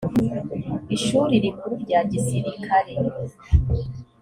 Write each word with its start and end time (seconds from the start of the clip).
ishuri 0.95 1.33
rikuru 1.43 1.73
rya 1.83 1.99
gisirikare 2.11 2.93